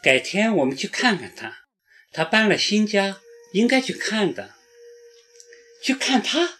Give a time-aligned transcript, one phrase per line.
[0.00, 1.64] 改天我们去看看他，
[2.12, 3.20] 他搬了新家，
[3.52, 4.54] 应该去看的。
[5.82, 6.58] 去看他？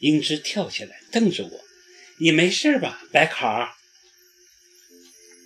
[0.00, 1.64] 英芝跳起来，瞪着我
[2.20, 3.74] ：“你没事吧，白考？”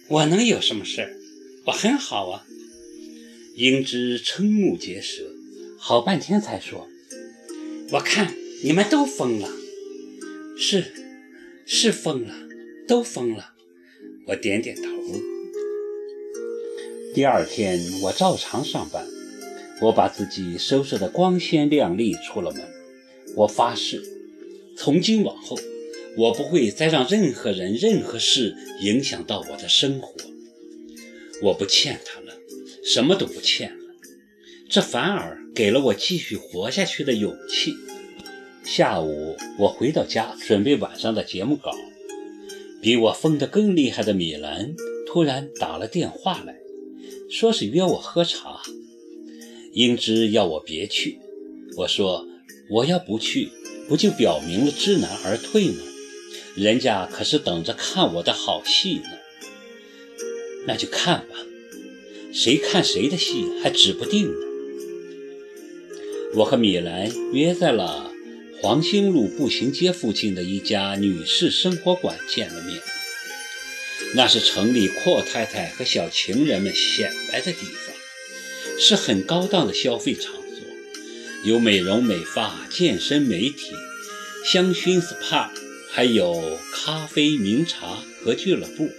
[0.08, 1.16] 我能有什么事？
[1.66, 2.45] 我很好啊。
[3.57, 5.30] 英芝瞠目结舌，
[5.79, 6.88] 好半天才说
[7.93, 9.48] ：“我看你们都疯了。”
[10.59, 10.93] 是，
[11.66, 12.34] 是疯了，
[12.86, 13.54] 都疯了。
[14.27, 15.00] 我点点头。
[17.13, 19.05] 第二天，我照常上班。
[19.82, 22.63] 我把自己收拾得光鲜亮丽，出了门。
[23.35, 24.00] 我发誓，
[24.77, 25.59] 从今往后，
[26.17, 30.14] 我不会再让任何人、任何事影响到我的生活。
[31.43, 32.33] 我不欠他了，
[32.84, 33.84] 什么都不欠了。
[34.69, 37.75] 这反而给了我继续活下去的勇气。
[38.62, 41.72] 下午，我回到家准备晚上的节目稿，
[42.81, 44.77] 比我疯得更厉害的米兰
[45.08, 46.55] 突然打了电话来，
[47.31, 48.61] 说是约我喝茶。
[49.73, 51.20] 英芝要我别去，
[51.77, 52.27] 我说
[52.70, 53.50] 我要不去，
[53.89, 55.78] 不就表明了知难而退吗？
[56.56, 59.08] 人家可是等着看我的好戏呢。
[60.67, 61.36] 那就看吧，
[62.33, 64.47] 谁看谁的戏还指不定呢。
[66.34, 68.08] 我和米兰约在了。
[68.62, 72.78] 黄兴路步行街附近的一家女士生活馆见了面，
[74.14, 77.94] 那是城里阔太太和小情人们显摆的地方，
[78.80, 80.64] 是很高档的消费场所，
[81.44, 83.72] 有美容美发、健身美体、
[84.44, 85.48] 香薰 SPA，
[85.90, 88.90] 还有咖啡、名茶和俱乐部。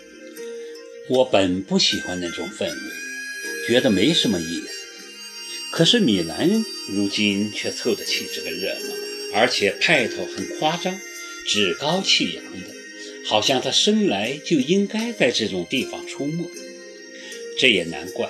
[1.09, 4.69] 我本不喜欢那种氛围，觉得没什么意思，
[5.71, 6.49] 可是米兰
[6.93, 8.95] 如今却凑得起这个热闹。
[9.33, 10.99] 而且派头很夸张，
[11.47, 12.67] 趾高气扬的，
[13.31, 16.43] 好像他生来就应该在这种地方出没。
[17.57, 18.29] 这也难怪，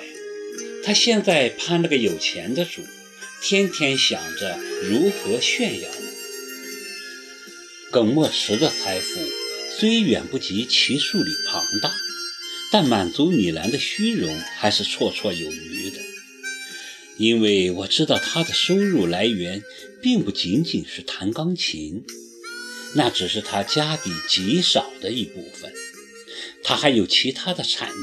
[0.84, 2.82] 他现在攀了个有钱的主，
[3.42, 6.06] 天天想着如何炫耀呢。
[7.90, 9.18] 耿墨池的财富
[9.76, 11.92] 虽远不及奇数里庞大，
[12.70, 15.98] 但满足米兰的虚荣还是绰绰有余的。
[17.16, 19.64] 因为我知道他的收入来源
[20.00, 22.04] 并不仅仅是弹钢琴，
[22.94, 25.72] 那只是他家底极少的一部分。
[26.64, 27.94] 他还有其他的产业，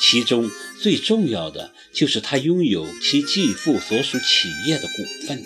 [0.00, 5.42] 其中最重要的就是他拥有其继父所属企业的股份。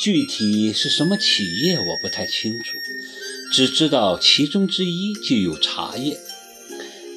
[0.00, 2.78] 具体是什么企业我不太清楚，
[3.52, 6.18] 只知道其中之一就有茶叶。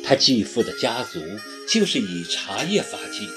[0.04, 1.20] 他继父的家族
[1.68, 3.28] 就是以茶叶发迹。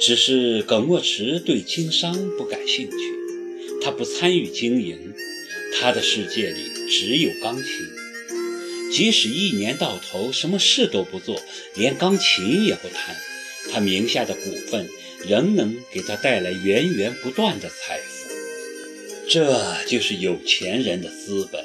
[0.00, 3.17] 只是耿墨池对经商不感兴趣，
[3.82, 5.14] 他不参与经营，
[5.78, 7.66] 他的世界里只有钢琴。
[8.92, 11.40] 即使一年到头什么事都不做，
[11.74, 13.16] 连钢琴也不弹，
[13.70, 14.88] 他名下的股份
[15.26, 18.30] 仍能给他带来源源不断的财富。
[19.28, 21.64] 这就是有钱人的资本。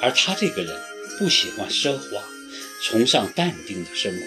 [0.00, 0.76] 而他这个人
[1.18, 2.22] 不喜欢奢华，
[2.82, 4.20] 崇尚淡定的生活，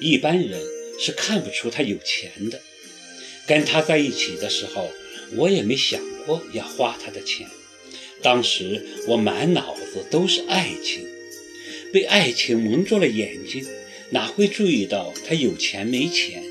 [0.00, 0.60] 一般人。
[0.96, 2.60] 是看不出他有钱的。
[3.48, 4.92] 跟他在一起的时候，
[5.36, 7.48] 我也没想过要花他的钱。
[8.22, 11.06] 当时我满脑子都是爱情，
[11.92, 13.66] 被爱情蒙住了眼睛，
[14.10, 16.42] 哪会注意到他有钱没钱？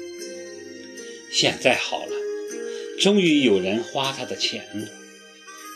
[1.32, 2.12] 现在好了，
[3.00, 4.88] 终于有人花他的钱了，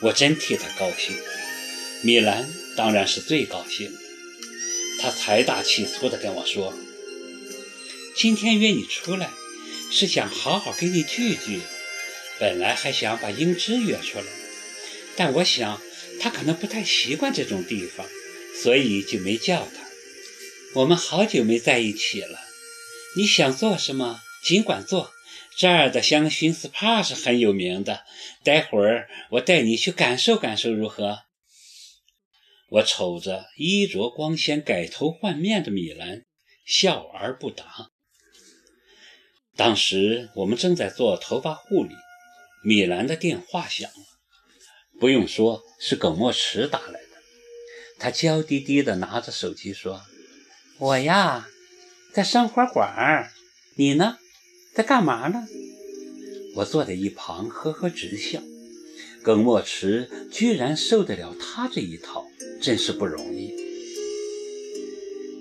[0.03, 1.16] 我真替他高兴。
[2.03, 4.00] 米兰当然是最高兴的，
[5.00, 6.73] 他财大气粗地跟我说。
[8.16, 9.31] 今天约你出来，
[9.91, 11.59] 是想好好跟你聚聚。
[12.39, 14.25] 本来还想把英芝约出来，
[15.15, 15.81] 但我想
[16.19, 18.05] 他可能不太习惯这种地方，
[18.61, 19.87] 所以就没叫他。
[20.75, 22.39] 我们好久没在一起了，
[23.15, 25.11] 你想做什么尽管做。
[25.57, 28.03] 这儿的香薰 SPA 是很有名的，
[28.43, 31.21] 待会儿我带你去感受感受，如何？
[32.69, 36.25] 我瞅着衣着光鲜、改头换面的米兰，
[36.63, 37.90] 笑而不答。
[39.55, 41.95] 当时我们正在做头发护理，
[42.63, 44.99] 米兰的电话响了。
[44.99, 47.07] 不用说，是耿墨池打来的。
[47.99, 50.01] 他娇滴滴地拿着手机说
[50.79, 51.47] ：“我呀，
[52.13, 53.31] 在生活馆儿。
[53.75, 54.17] 你呢，
[54.73, 55.47] 在干嘛呢？”
[56.57, 58.41] 我坐在一旁呵呵直笑。
[59.23, 62.25] 耿墨池居然受得了他这一套，
[62.61, 63.53] 真是不容易。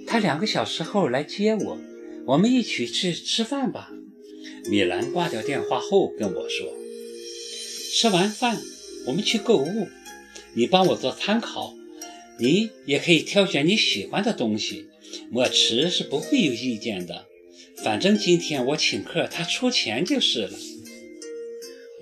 [0.07, 1.79] 他两个小时后来接我，
[2.27, 3.91] 我们一起去吃饭吧。
[4.69, 6.67] 米兰挂掉电话后跟我说
[7.99, 8.61] ：“吃完饭
[9.07, 9.89] 我们去购物，
[10.53, 11.75] 你帮我做参考，
[12.39, 14.85] 你也可以挑选你喜欢的东西，
[15.31, 17.27] 莫池是不会有意见的，
[17.83, 20.51] 反正今天我请客，他出钱就是了。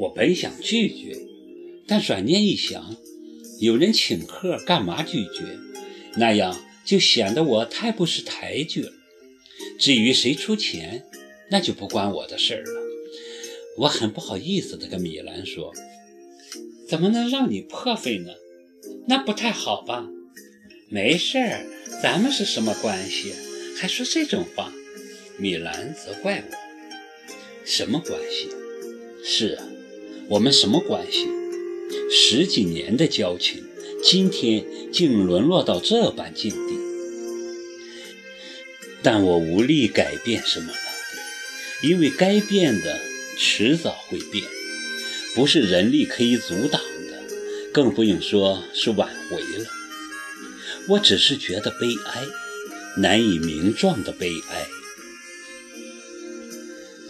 [0.00, 1.16] 我本想拒绝，
[1.86, 2.96] 但转念一想，
[3.60, 5.44] 有人请客，干嘛拒绝？
[6.16, 8.92] 那样就显得我太不识抬举了。
[9.78, 11.04] 至于谁出钱，
[11.52, 12.83] 那就不关我的事儿了。
[13.76, 15.72] 我很不好意思地跟米兰说
[16.88, 18.32] ：“怎么能让你破费呢？
[19.08, 20.08] 那不太好吧？”
[20.88, 21.66] 没事儿，
[22.02, 23.32] 咱们是什么关系？
[23.76, 24.72] 还说这种话？
[25.36, 26.56] 米兰责怪我
[27.66, 28.48] ：“什么关系？
[29.24, 29.66] 是啊，
[30.28, 31.26] 我们什么关系？
[32.10, 33.64] 十几年的交情，
[34.04, 36.78] 今天竟沦落到这般境地。
[39.02, 40.78] 但我无力改变什么了，
[41.82, 43.00] 因为该变的
[43.36, 44.44] 迟早会变，
[45.34, 47.22] 不是人力可以阻挡的，
[47.72, 49.66] 更不用说是挽回了。
[50.88, 52.22] 我只是觉得悲哀，
[52.98, 54.66] 难以名状的悲哀。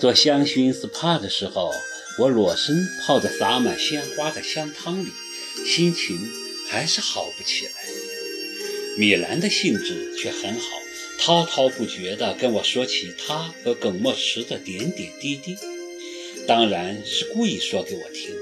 [0.00, 1.72] 做香薰 SPA 的时候，
[2.18, 5.08] 我裸身泡在洒满鲜花的香汤里，
[5.66, 6.18] 心情
[6.68, 7.72] 还是好不起来。
[8.96, 10.66] 米兰的兴致却很好。
[11.16, 15.56] 滔滔不绝地跟我说起他和耿墨池的点点滴滴，
[16.46, 18.34] 当然是故意说给我听。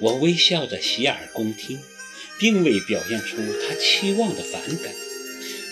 [0.00, 1.78] 我微笑着洗耳恭听，
[2.38, 4.94] 并未表现出他期望的反感。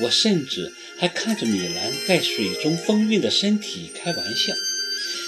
[0.03, 4.55] 我甚至还看着米兰在水中风韵的身体开玩笑，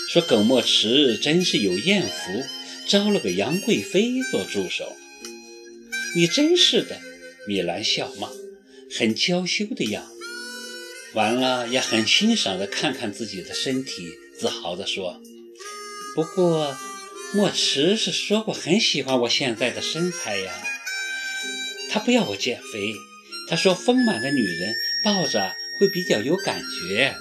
[0.09, 2.45] 说耿墨池真是有艳福，
[2.87, 4.97] 招了个杨贵妃做助手。
[6.15, 7.01] 你真是的，
[7.47, 8.29] 米兰笑骂，
[8.97, 10.13] 很娇羞的样子。
[11.15, 14.09] 完了，也很欣赏的看看自己的身体，
[14.39, 15.21] 自豪地说
[16.15, 16.77] ：“不过，
[17.35, 20.53] 莫池是说过很喜欢我现在的身材呀。
[21.91, 22.95] 他不要我减肥，
[23.49, 24.75] 他说丰满的女人
[25.05, 27.15] 抱着会比较有感觉。”